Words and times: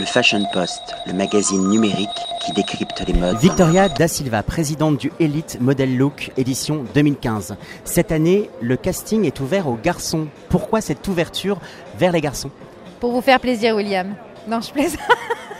Le 0.00 0.06
Fashion 0.06 0.42
Post, 0.54 0.80
le 1.06 1.12
magazine 1.12 1.68
numérique 1.68 2.08
qui 2.40 2.52
décrypte 2.52 3.06
les 3.06 3.12
modes. 3.12 3.36
Victoria 3.36 3.90
Da 3.90 4.08
Silva, 4.08 4.42
présidente 4.42 4.96
du 4.96 5.12
Elite 5.20 5.58
Model 5.60 5.94
Look 5.94 6.30
édition 6.38 6.86
2015. 6.94 7.54
Cette 7.84 8.10
année, 8.10 8.48
le 8.62 8.78
casting 8.78 9.26
est 9.26 9.40
ouvert 9.40 9.68
aux 9.68 9.74
garçons. 9.74 10.28
Pourquoi 10.48 10.80
cette 10.80 11.06
ouverture 11.06 11.58
vers 11.98 12.12
les 12.12 12.22
garçons? 12.22 12.50
Pour 12.98 13.12
vous 13.12 13.20
faire 13.20 13.40
plaisir, 13.40 13.76
William. 13.76 14.14
Non, 14.48 14.62
je 14.62 14.72
plaisante. 14.72 15.00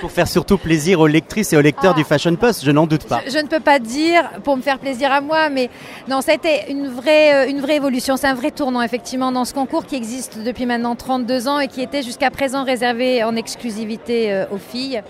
Pour 0.00 0.10
faire 0.12 0.28
surtout 0.28 0.58
plaisir 0.58 1.00
aux 1.00 1.06
lectrices 1.06 1.52
et 1.52 1.56
aux 1.56 1.60
lecteurs 1.60 1.92
Ah. 1.94 1.98
du 1.98 2.04
Fashion 2.04 2.34
Post, 2.36 2.64
je 2.64 2.70
n'en 2.70 2.86
doute 2.86 3.04
pas. 3.04 3.20
Je, 3.26 3.30
je 3.30 3.38
ne 3.38 3.46
peux 3.48 3.60
pas 3.60 3.78
dire 3.78 4.30
pour 4.44 4.56
me 4.56 4.62
faire 4.62 4.78
plaisir 4.78 5.10
à 5.12 5.20
moi, 5.20 5.48
mais 5.50 5.70
non, 6.08 6.20
ça 6.20 6.32
a 6.32 6.34
été 6.34 6.70
une 6.70 6.88
vraie, 6.88 7.46
euh, 7.46 7.50
une 7.50 7.60
vraie 7.60 7.76
évolution. 7.76 8.16
C'est 8.16 8.26
un 8.26 8.34
vrai 8.34 8.50
tournant, 8.50 8.82
effectivement, 8.82 9.32
dans 9.32 9.44
ce 9.44 9.54
concours 9.54 9.86
qui 9.86 9.96
existe 9.96 10.38
depuis 10.44 10.66
maintenant 10.66 10.96
32 10.96 11.48
ans 11.48 11.60
et 11.60 11.68
qui 11.68 11.82
était 11.82 12.02
jusqu'à 12.02 12.30
présent 12.30 12.64
réservé 12.64 13.24
en 13.24 13.36
exclusivité 13.36 14.32
euh, 14.32 14.44
aux 14.52 14.58
filles. 14.58 15.02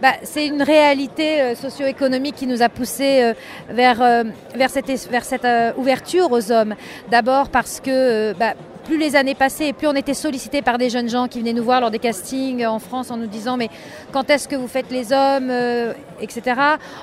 Bah, 0.00 0.12
c'est 0.22 0.46
une 0.46 0.62
réalité 0.62 1.40
euh, 1.40 1.54
socio-économique 1.56 2.36
qui 2.36 2.46
nous 2.46 2.62
a 2.62 2.68
poussé 2.68 3.20
euh, 3.20 3.34
vers, 3.68 4.00
euh, 4.00 4.22
vers 4.54 4.70
cette, 4.70 4.86
vers 5.10 5.24
cette 5.24 5.46
ouverture 5.76 6.30
aux 6.30 6.52
hommes. 6.52 6.76
D'abord 7.10 7.48
parce 7.48 7.80
que 7.80 8.32
bah, 8.34 8.54
plus 8.88 8.98
les 8.98 9.14
années 9.16 9.34
passaient 9.34 9.68
et 9.68 9.72
plus 9.74 9.86
on 9.86 9.94
était 9.94 10.14
sollicité 10.14 10.62
par 10.62 10.78
des 10.78 10.88
jeunes 10.88 11.10
gens 11.10 11.28
qui 11.28 11.40
venaient 11.40 11.52
nous 11.52 11.62
voir 11.62 11.80
lors 11.80 11.90
des 11.90 11.98
castings 11.98 12.64
en 12.64 12.78
France 12.78 13.10
en 13.10 13.18
nous 13.18 13.26
disant 13.26 13.58
mais 13.58 13.68
quand 14.12 14.30
est-ce 14.30 14.48
que 14.48 14.56
vous 14.56 14.66
faites 14.66 14.90
les 14.90 15.12
hommes, 15.12 15.50
euh, 15.50 15.92
etc. 16.20 16.42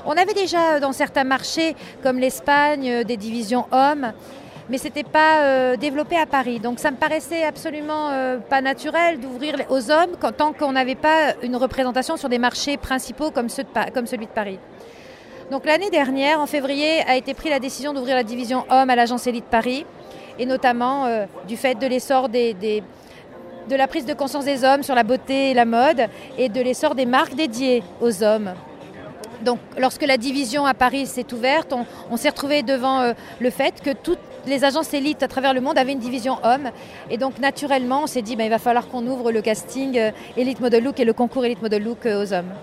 On 0.06 0.14
avait 0.14 0.34
déjà 0.34 0.80
dans 0.80 0.92
certains 0.92 1.24
marchés 1.24 1.76
comme 2.02 2.18
l'Espagne 2.18 2.90
euh, 2.90 3.04
des 3.04 3.18
divisions 3.18 3.66
hommes 3.72 4.12
mais 4.70 4.78
c'était 4.78 5.04
pas 5.04 5.44
euh, 5.44 5.76
développé 5.78 6.18
à 6.18 6.26
Paris. 6.26 6.60
Donc 6.60 6.80
ça 6.80 6.92
me 6.92 6.98
paraissait 6.98 7.44
absolument 7.44 8.10
euh, 8.10 8.38
pas 8.38 8.62
naturel 8.62 9.20
d'ouvrir 9.20 9.56
aux 9.70 9.92
hommes 9.92 10.16
tant 10.38 10.54
qu'on 10.54 10.72
n'avait 10.72 10.96
pas 10.96 11.34
une 11.44 11.56
représentation 11.56 12.18
sur 12.18 12.30
des 12.30 12.40
marchés 12.40 12.78
principaux 12.78 13.32
comme, 13.32 13.50
celui 13.50 14.26
de 14.26 14.32
Paris. 14.32 14.60
Donc 15.52 15.66
l'année 15.66 15.92
dernière, 15.92 16.40
en 16.40 16.48
février, 16.48 17.02
a 17.08 17.16
été 17.16 17.36
prise 17.36 17.52
la 17.52 17.60
décision 17.60 17.94
d'ouvrir 17.94 18.16
la 18.16 18.24
division 18.24 18.66
hommes 18.70 18.90
à 18.90 18.96
l'agence 18.96 19.28
Élite 19.28 19.46
Paris, 19.46 19.86
et 20.40 20.46
notamment 20.46 21.06
euh, 21.06 21.26
du 21.48 21.58
fait 21.58 21.76
de 21.76 21.88
l'essor 21.88 22.30
de 22.30 23.76
la 23.76 23.88
prise 23.88 24.06
de 24.06 24.14
conscience 24.14 24.46
des 24.46 24.64
hommes 24.64 24.84
sur 24.84 24.96
la 24.96 25.04
beauté 25.04 25.52
et 25.52 25.54
la 25.54 25.66
mode, 25.66 26.08
et 26.38 26.50
de 26.50 26.62
l'essor 26.62 26.96
des 26.96 27.06
marques 27.06 27.36
dédiées 27.36 27.84
aux 28.02 28.24
hommes. 28.24 28.54
Donc, 29.44 29.60
lorsque 29.78 30.06
la 30.06 30.18
division 30.18 30.66
à 30.66 30.74
Paris 30.74 31.06
s'est 31.06 31.34
ouverte, 31.34 31.74
on, 32.10 32.18
s'est 32.18 32.30
retrouvé 32.30 32.64
devant 32.64 33.02
euh, 33.02 33.14
le 33.40 33.50
fait 33.50 33.82
que 33.82 33.92
toutes 33.92 34.20
les 34.48 34.64
agences 34.64 34.94
élites 34.94 35.24
à 35.24 35.28
travers 35.28 35.54
le 35.54 35.62
monde 35.62 35.78
avaient 35.78 35.92
une 35.92 36.00
division 36.00 36.38
hommes. 36.44 36.70
Et 37.10 37.18
donc, 37.18 37.40
naturellement, 37.40 38.04
on 38.04 38.08
s'est 38.08 38.22
dit, 38.22 38.36
ben, 38.36 38.46
il 38.46 38.50
va 38.50 38.60
falloir 38.60 38.88
qu'on 38.88 39.06
ouvre 39.06 39.32
le 39.32 39.42
casting 39.42 39.98
euh, 39.98 40.12
Elite 40.38 40.60
Model 40.60 40.84
Look 40.84 41.00
et 41.00 41.06
le 41.06 41.14
concours 41.14 41.46
Elite 41.46 41.62
Model 41.62 41.84
Look 41.84 42.06
aux 42.06 42.34
hommes. 42.34 42.54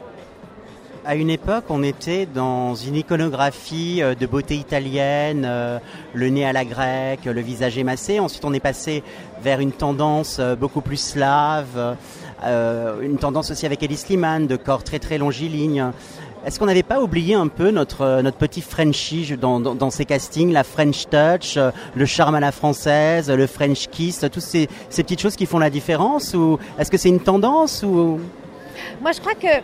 À 1.05 1.17
une 1.17 1.31
époque, 1.31 1.65
on 1.69 1.83
était 1.83 2.27
dans 2.27 2.77
une 2.77 2.95
iconographie 2.95 4.01
euh, 4.01 4.15
de 4.15 4.25
beauté 4.25 4.55
italienne, 4.55 5.45
euh, 5.45 5.81
le 6.15 6.29
nez 6.29 6.47
à 6.47 6.53
la 6.53 6.65
grecque, 6.65 7.25
le 7.25 7.41
visage 7.41 7.77
émassé. 7.77 8.21
Ensuite, 8.21 8.45
on 8.45 8.53
est 8.53 8.61
passé 8.61 9.03
vers 9.43 9.59
une 9.59 9.73
tendance 9.73 10.37
euh, 10.39 10.55
beaucoup 10.55 10.81
plus 10.81 10.99
slave, 10.99 11.97
une 12.45 13.19
tendance 13.19 13.51
aussi 13.51 13.67
avec 13.67 13.83
Elie 13.83 13.97
Slimane, 13.97 14.47
de 14.47 14.55
corps 14.55 14.85
très 14.85 15.01
très 15.01 15.19
longiligne. 15.19 15.91
Est-ce 16.47 16.61
qu'on 16.61 16.67
n'avait 16.67 16.85
pas 16.85 17.01
oublié 17.01 17.35
un 17.35 17.49
peu 17.49 17.71
notre, 17.73 18.21
notre 18.23 18.37
petit 18.37 18.61
Frenchie 18.61 19.37
dans, 19.37 19.59
dans, 19.59 19.91
ces 19.91 20.05
castings, 20.05 20.53
la 20.53 20.65
French 20.65 21.07
touch, 21.09 21.59
le 21.95 22.07
charme 22.07 22.37
à 22.37 22.41
la 22.41 22.53
française, 22.53 23.29
le 23.29 23.47
French 23.49 23.89
kiss, 23.89 24.21
toutes 24.21 24.41
ces, 24.41 24.69
ces 24.89 25.03
petites 25.03 25.21
choses 25.21 25.37
qui 25.37 25.47
font 25.47 25.61
la 25.61 25.71
différence 25.71 26.35
Ou 26.35 26.59
est-ce 26.79 26.91
que 26.91 26.97
c'est 26.97 27.11
une 27.11 27.21
tendance 27.21 27.85
ou... 27.85 28.19
Moi, 29.01 29.13
je 29.13 29.21
crois 29.21 29.35
que. 29.35 29.63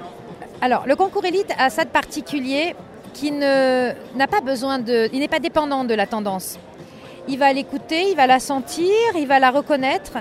Alors, 0.61 0.89
le 0.89 0.97
concours 0.97 1.25
élite 1.25 1.53
a 1.57 1.71
ça 1.71 1.85
de 1.85 1.91
particulier 1.91 2.75
qui 3.15 3.31
n'a 3.31 4.27
pas 4.29 4.41
besoin 4.41 4.81
de. 4.81 5.09
Il 5.13 5.21
n'est 5.21 5.29
pas 5.29 5.39
dépendant 5.39 5.85
de 5.85 5.95
la 5.95 6.07
tendance. 6.07 6.59
Il 7.29 7.39
va 7.39 7.53
l'écouter, 7.53 8.11
il 8.11 8.17
va 8.17 8.27
la 8.27 8.41
sentir, 8.41 8.93
il 9.17 9.27
va 9.29 9.39
la 9.39 9.51
reconnaître, 9.51 10.19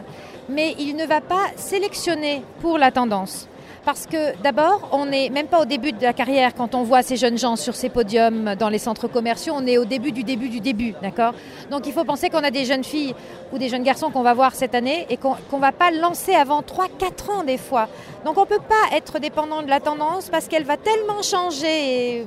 mais 0.48 0.76
il 0.78 0.96
ne 0.96 1.06
va 1.06 1.22
pas 1.22 1.46
sélectionner 1.56 2.44
pour 2.62 2.78
la 2.78 2.92
tendance. 2.92 3.48
Parce 3.88 4.06
que 4.06 4.36
d'abord, 4.44 4.90
on 4.92 5.06
n'est 5.06 5.30
même 5.30 5.48
pas 5.48 5.62
au 5.62 5.66
début 5.66 5.94
de 5.94 6.04
la 6.04 6.12
carrière 6.12 6.54
quand 6.54 6.76
on 6.76 6.84
voit 6.84 7.04
ces 7.04 7.16
jeunes 7.16 7.38
gens 7.38 7.56
sur 7.56 7.74
ces 7.74 7.88
podiums 7.88 8.54
dans 8.60 8.68
les 8.68 8.80
centres 8.80 9.08
commerciaux, 9.08 9.54
on 9.56 9.66
est 9.66 9.78
au 9.78 9.86
début 9.86 10.12
du 10.12 10.26
début 10.26 10.50
du 10.50 10.60
début, 10.60 10.94
d'accord? 11.02 11.34
Donc 11.72 11.88
il 11.88 11.94
faut 11.94 12.04
penser 12.04 12.30
qu'on 12.30 12.44
a 12.44 12.52
des 12.52 12.66
jeunes 12.66 12.84
filles 12.84 13.16
ou 13.54 13.58
des 13.58 13.70
jeunes 13.70 13.84
garçons 13.84 14.12
qu'on 14.12 14.24
va 14.24 14.34
voir 14.34 14.56
cette 14.56 14.76
année 14.76 15.08
et 15.10 15.16
qu'on 15.16 15.38
ne 15.54 15.62
va 15.62 15.72
pas 15.72 15.92
lancer 15.92 16.36
avant 16.36 16.60
3-4 16.60 17.32
ans 17.32 17.44
des 17.46 17.58
fois. 17.58 17.88
Donc 18.26 18.38
on 18.38 18.42
ne 18.42 18.48
peut 18.48 18.60
pas 18.60 18.98
être 18.98 19.20
dépendant 19.20 19.62
de 19.62 19.70
la 19.70 19.80
tendance 19.80 20.28
parce 20.30 20.50
qu'elle 20.50 20.66
va 20.66 20.76
tellement 20.76 21.22
changer, 21.22 22.18
et 22.18 22.26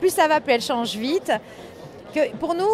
plus 0.00 0.08
ça 0.08 0.28
va, 0.28 0.40
plus 0.40 0.54
elle 0.54 0.62
change 0.62 0.96
vite, 0.96 1.30
pour 2.38 2.54
nous, 2.54 2.68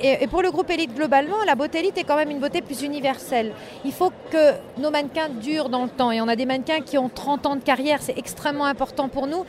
et 0.00 0.22
et 0.22 0.26
pour 0.26 0.42
le 0.42 0.50
groupe 0.50 0.70
élite 0.70 0.94
globalement, 0.94 1.42
la 1.44 1.54
beauté 1.54 1.78
élite 1.78 1.98
est 1.98 2.04
quand 2.04 2.16
même 2.16 2.30
une 2.30 2.40
beauté 2.40 2.62
plus 2.62 2.82
universelle. 2.82 3.52
Il 3.84 3.92
faut 3.92 4.12
que 4.30 4.54
nos 4.78 4.90
mannequins 4.90 5.28
durent 5.28 5.68
dans 5.68 5.84
le 5.84 5.90
temps. 5.90 6.10
Et 6.10 6.20
on 6.20 6.28
a 6.28 6.36
des 6.36 6.46
mannequins 6.46 6.80
qui 6.80 6.98
ont 6.98 7.08
30 7.08 7.46
ans 7.46 7.56
de 7.56 7.62
carrière, 7.62 8.00
c'est 8.00 8.16
extrêmement 8.16 8.66
important 8.66 9.08
pour 9.08 9.26
nous. 9.26 9.44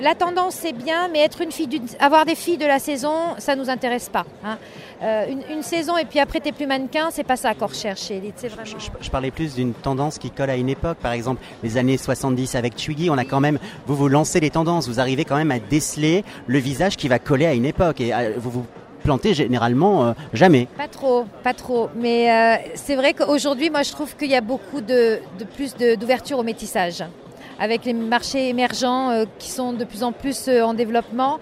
La 0.00 0.16
tendance, 0.16 0.54
c'est 0.56 0.72
bien, 0.72 1.06
mais 1.08 1.20
être 1.20 1.40
une 1.40 1.52
fille 1.52 1.68
d'une- 1.68 1.86
avoir 2.00 2.24
des 2.24 2.34
filles 2.34 2.56
de 2.58 2.66
la 2.66 2.80
saison, 2.80 3.12
ça 3.38 3.54
nous 3.54 3.70
intéresse 3.70 4.08
pas. 4.08 4.24
hein. 4.44 4.58
Euh, 5.02 5.26
une, 5.28 5.42
une 5.56 5.62
saison 5.62 5.96
et 5.96 6.04
puis 6.04 6.18
après, 6.18 6.40
t'es 6.40 6.50
plus 6.50 6.66
mannequin, 6.66 7.10
c'est 7.12 7.22
pas 7.24 7.36
ça 7.36 7.54
qu'on 7.54 7.66
recherche 7.66 8.10
vraiment. 8.10 8.64
Je, 8.64 8.78
je- 8.78 8.90
je 9.00 9.10
parlais 9.10 9.30
plus 9.30 9.54
d'une 9.54 9.72
tendance 9.72 10.18
qui 10.18 10.30
colle 10.30 10.50
à 10.50 10.56
une 10.56 10.68
époque. 10.68 10.98
Par 10.98 11.12
exemple, 11.12 11.42
les 11.62 11.76
années 11.76 11.96
70 11.96 12.56
avec 12.56 12.74
Twiggy, 12.74 13.08
on 13.08 13.18
a 13.18 13.24
quand 13.24 13.38
même, 13.40 13.58
vous 13.86 13.94
vous 13.94 14.08
lancez 14.08 14.40
les 14.40 14.50
tendances, 14.50 14.88
vous 14.88 14.98
arrivez 14.98 15.24
quand 15.24 15.36
même 15.36 15.50
à 15.52 15.58
déceler 15.60 16.24
le 16.48 16.58
visage 16.58 16.96
qui 16.96 17.06
va 17.06 17.18
coller 17.20 17.46
à 17.46 17.54
une 17.54 17.64
époque 17.66 18.00
et 18.00 18.12
euh, 18.12 18.32
vous 18.36 18.50
vous 18.50 18.66
plantez 19.04 19.32
généralement 19.34 20.06
euh, 20.06 20.12
jamais. 20.32 20.66
Pas 20.76 20.88
trop, 20.88 21.24
pas 21.44 21.54
trop. 21.54 21.88
Mais 21.94 22.32
euh, 22.32 22.56
c'est 22.74 22.96
vrai 22.96 23.12
qu'aujourd'hui, 23.14 23.70
moi, 23.70 23.82
je 23.82 23.92
trouve 23.92 24.16
qu'il 24.16 24.30
y 24.30 24.34
a 24.36 24.40
beaucoup 24.40 24.80
de, 24.80 25.20
de 25.38 25.44
plus 25.44 25.76
de- 25.76 25.94
d'ouverture 25.94 26.38
au 26.38 26.42
métissage. 26.42 27.04
Avec 27.58 27.84
les 27.84 27.92
marchés 27.92 28.48
émergents 28.48 29.10
euh, 29.10 29.24
qui 29.38 29.50
sont 29.50 29.72
de 29.72 29.84
plus 29.84 30.02
en 30.02 30.12
plus 30.12 30.48
euh, 30.48 30.62
en 30.62 30.74
développement, 30.74 31.38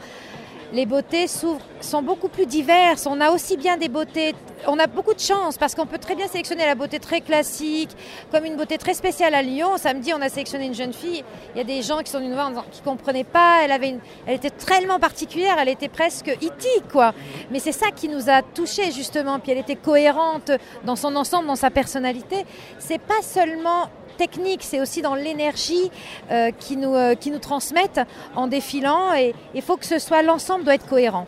les 0.75 0.87
beautés 0.87 1.27
sont 1.27 2.03
beaucoup 2.03 2.29
plus 2.29 2.47
diverses. 2.47 3.07
On 3.07 3.21
a 3.21 3.31
aussi 3.31 3.59
bien 3.59 3.77
des 3.77 3.89
beautés, 3.91 4.35
on 4.67 4.79
a 4.79 4.87
beaucoup 4.87 5.13
de 5.13 5.21
chance 5.21 5.59
parce 5.59 5.75
qu'on 5.75 5.85
peut 5.85 5.99
très 5.99 6.15
bien 6.15 6.27
sélectionner 6.29 6.65
la 6.65 6.75
beauté 6.75 6.99
très 6.99 7.21
classique, 7.21 7.91
comme 8.31 8.47
une 8.47 8.57
beauté 8.57 8.79
très 8.79 8.95
spéciale 8.95 9.35
à 9.35 9.43
Lyon. 9.43 9.73
Samedi, 9.77 10.15
on 10.15 10.23
a 10.23 10.31
sélectionné 10.31 10.65
une 10.65 10.75
jeune 10.75 10.95
fille. 10.95 11.25
Il 11.55 11.59
y 11.59 11.61
a 11.61 11.65
des 11.65 11.83
gens 11.83 11.99
qui 11.99 12.11
sont 12.11 12.21
venus 12.21 12.33
voir 12.33 12.51
qui 12.71 12.81
comprenaient 12.81 13.23
pas. 13.23 13.59
Elle, 13.65 13.73
avait 13.73 13.91
une- 13.91 14.01
elle 14.27 14.37
était 14.37 14.49
tellement 14.49 14.99
particulière, 14.99 15.57
elle 15.61 15.69
était 15.69 15.89
presque 15.91 16.29
E.T. 16.29 16.67
quoi. 16.91 17.13
Mais 17.51 17.59
c'est 17.59 17.73
ça 17.73 17.91
qui 17.95 18.09
nous 18.09 18.31
a 18.31 18.41
touchés 18.41 18.93
justement. 18.93 19.41
Puis 19.41 19.53
elle 19.53 19.59
était 19.59 19.77
cohérente 19.77 20.53
dans 20.85 20.97
son 20.97 21.15
ensemble, 21.17 21.49
dans 21.49 21.57
sa 21.57 21.69
personnalité. 21.71 22.47
C'est 22.79 23.01
pas 23.01 23.21
seulement 23.21 23.89
technique, 24.17 24.63
c'est 24.63 24.81
aussi 24.81 25.03
dans 25.03 25.15
l'énergie 25.15 25.91
euh, 26.31 26.51
qui, 26.59 26.77
nous, 26.77 26.95
euh, 26.95 27.15
qui 27.15 27.31
nous 27.31 27.39
transmettent 27.39 28.01
en 28.35 28.47
défilant. 28.47 29.13
Et 29.15 29.35
il 29.55 29.63
faut 29.63 29.77
que 29.77 29.87
ce 29.87 29.99
soit 29.99 30.23
l'ensemble 30.23 30.65
doit 30.65 30.75
être 30.75 30.87
cohérent. 30.89 31.27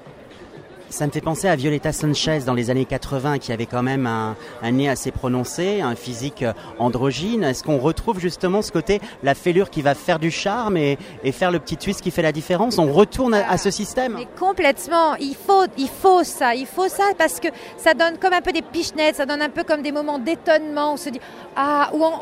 Ça 0.90 1.08
me 1.08 1.10
fait 1.10 1.20
penser 1.20 1.48
à 1.48 1.56
Violetta 1.56 1.92
Sanchez 1.92 2.40
dans 2.46 2.54
les 2.54 2.70
années 2.70 2.84
80 2.84 3.38
qui 3.38 3.52
avait 3.52 3.66
quand 3.66 3.82
même 3.82 4.06
un, 4.06 4.36
un 4.62 4.70
nez 4.70 4.88
assez 4.88 5.10
prononcé, 5.10 5.80
un 5.80 5.96
physique 5.96 6.44
euh, 6.44 6.52
androgyne. 6.78 7.42
Est-ce 7.42 7.64
qu'on 7.64 7.78
retrouve 7.78 8.20
justement 8.20 8.62
ce 8.62 8.70
côté, 8.70 9.00
la 9.24 9.34
fêlure 9.34 9.70
qui 9.70 9.82
va 9.82 9.96
faire 9.96 10.20
du 10.20 10.30
charme 10.30 10.76
et, 10.76 10.96
et 11.24 11.32
faire 11.32 11.50
le 11.50 11.58
petit 11.58 11.76
twist 11.76 12.00
qui 12.00 12.12
fait 12.12 12.22
la 12.22 12.30
différence? 12.30 12.78
On 12.78 12.92
retourne 12.92 13.34
à, 13.34 13.50
à 13.50 13.58
ce 13.58 13.72
système? 13.72 14.14
Mais 14.18 14.28
complètement, 14.38 15.16
il 15.16 15.34
faut, 15.34 15.64
il 15.76 15.88
faut 15.88 16.22
ça, 16.22 16.54
il 16.54 16.66
faut 16.66 16.88
ça 16.88 17.06
parce 17.18 17.40
que 17.40 17.48
ça 17.76 17.94
donne 17.94 18.16
comme 18.18 18.32
un 18.32 18.42
peu 18.42 18.52
des 18.52 18.62
pichenettes, 18.62 19.16
ça 19.16 19.26
donne 19.26 19.42
un 19.42 19.50
peu 19.50 19.64
comme 19.64 19.82
des 19.82 19.90
moments 19.90 20.20
d'étonnement 20.20 20.90
où 20.90 20.94
on 20.94 20.96
se 20.96 21.08
dit 21.08 21.20
ah 21.56 21.90
où 21.92 22.04
on 22.04 22.12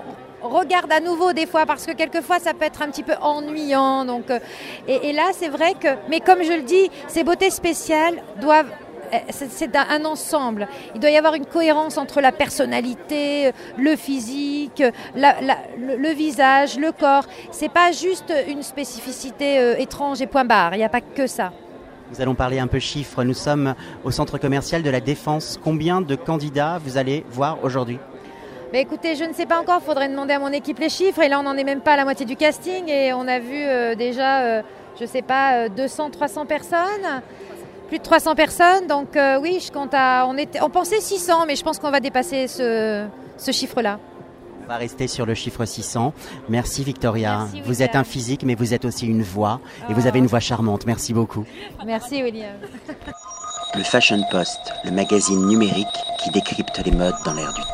regarde 0.43 0.93
à 0.93 1.01
nouveau 1.01 1.33
des 1.33 1.47
fois 1.47 1.67
parce 1.67 1.87
que 1.87 1.93
quelquefois 1.93 2.39
ça 2.39 2.55
peut 2.55 2.65
être 2.65 2.83
un 2.83 2.89
petit 2.89 3.03
peu 3.03 3.15
ennuyant 3.21 4.05
donc 4.05 4.31
euh, 4.31 4.39
et, 4.87 5.13
là 5.13 5.31
c'est 5.33 5.49
vrai 5.49 5.75
que 5.75 5.89
mais 6.09 6.21
comme 6.21 6.43
je 6.43 6.53
le 6.53 6.63
dis 6.63 6.91
ces 7.09 7.25
beautés 7.25 7.51
spéciales 7.51 8.23
doivent 8.41 8.71
euh, 9.13 9.19
c'est 9.31 9.77
un 9.77 10.05
ensemble. 10.07 10.67
Il 10.95 11.01
doit 11.01 11.11
y 11.11 11.19
avoir 11.19 11.35
une 11.35 11.45
cohérence 11.45 11.99
entre 11.99 12.23
la 12.23 12.33
personnalité, 12.33 13.53
le 13.77 13.95
physique, 13.95 14.83
le, 15.15 16.15
visage, 16.15 16.79
le 16.79 16.93
corps. 16.93 17.27
C'est 17.51 17.69
pas 17.69 17.93
juste 17.93 18.33
une 18.49 18.63
spécificité 18.63 19.59
euh, 19.59 19.77
étrange 19.77 20.23
et 20.23 20.27
point 20.27 20.47
barre. 20.47 20.75
Il 20.75 20.79
n'y 20.79 20.85
a 20.85 20.89
pas 20.89 21.03
que 21.03 21.27
ça. 21.27 21.53
Nous 22.11 22.23
allons 22.23 22.35
parler 22.35 22.59
un 22.59 22.67
peu 22.67 22.79
chiffres. 22.79 23.23
Nous 23.23 23.35
sommes 23.35 23.75
au 24.03 24.11
centre 24.11 24.39
commercial 24.39 24.83
de 24.83 24.91
la 24.91 25.01
Défense. 25.01 25.61
Combien 25.63 26.01
de 26.01 26.15
candidats 26.15 26.79
vous 26.83 26.97
allez 26.97 27.27
voir 27.31 27.63
aujourd'hui? 27.63 27.99
Mais 28.73 28.81
écoutez, 28.81 29.17
je 29.17 29.25
ne 29.25 29.35
sais 29.35 29.45
pas 29.45 29.61
encore, 29.61 29.81
il 29.83 29.85
faudrait 29.85 30.09
demander 30.09 30.33
à 30.33 30.39
mon 30.39 30.49
équipe 30.49 30.79
les 30.79 30.89
chiffres. 30.89 31.21
Et 31.21 31.29
là, 31.29 31.39
on 31.41 31.43
n'en 31.43 31.57
est 31.57 31.65
même 31.65 31.81
pas 31.83 31.93
à 31.93 31.97
la 31.97 32.05
moitié 32.05 32.25
du 32.25 32.37
casting. 32.37 32.89
Et 32.89 33.13
on 33.13 33.29
a 33.29 33.39
vu 33.39 33.63
euh, 33.63 33.95
déjà, 33.95 34.41
euh, 34.41 34.63
je 34.99 35.03
ne 35.05 35.09
sais 35.09 35.21
pas, 35.23 35.65
euh, 35.65 35.69
200, 35.69 36.11
300 36.11 36.47
personnes. 36.47 37.23
Plus 37.89 37.99
de 37.99 38.03
300 38.03 38.35
personnes. 38.35 38.87
Donc 38.87 39.15
euh, 39.17 39.39
oui, 39.39 39.63
je 39.65 39.71
compte 39.71 39.93
à... 39.93 40.25
On, 40.27 40.39
était, 40.39 40.63
on 40.63 40.71
pensait 40.71 41.01
600, 41.01 41.45
mais 41.47 41.55
je 41.55 41.63
pense 41.63 41.79
qu'on 41.79 41.91
va 41.91 42.01
dépasser 42.01 42.49
ce, 42.49 43.05
ce 43.37 43.53
chiffre-là. 43.53 43.99
va 44.67 44.77
rester 44.77 45.07
sur 45.07 45.27
le 45.27 45.35
chiffre 45.35 45.67
600. 45.67 46.15
Merci 46.49 46.83
Victoria. 46.83 47.41
Merci, 47.41 47.61
vous 47.67 47.83
êtes 47.83 47.95
un 47.95 48.05
physique, 48.05 48.43
mais 48.43 48.55
vous 48.55 48.73
êtes 48.73 48.87
aussi 48.87 49.07
une 49.07 49.23
voix. 49.23 49.61
Et 49.91 49.93
vous 49.93 50.07
avez 50.07 50.19
une 50.19 50.27
voix 50.29 50.41
charmante. 50.41 50.87
Merci 50.87 51.13
beaucoup. 51.13 51.45
Merci 51.85 52.23
William. 52.23 52.55
Le 53.75 53.83
Fashion 53.83 54.23
Post, 54.31 54.73
le 54.85 54.91
magazine 54.93 55.47
numérique 55.47 55.87
qui 56.23 56.31
décrypte 56.31 56.81
les 56.85 56.91
modes 56.93 57.15
dans 57.27 57.35
l'air 57.35 57.53
du 57.53 57.61
temps. 57.61 57.69